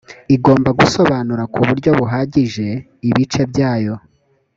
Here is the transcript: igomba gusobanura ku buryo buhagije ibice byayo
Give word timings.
igomba 0.35 0.69
gusobanura 0.79 1.43
ku 1.53 1.59
buryo 1.67 1.89
buhagije 1.99 2.67
ibice 3.09 3.41
byayo 3.51 3.93